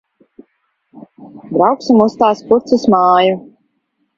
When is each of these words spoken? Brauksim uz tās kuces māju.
Brauksim 1.57 2.01
uz 2.09 2.17
tās 2.23 2.43
kuces 2.49 2.89
māju. 2.95 3.41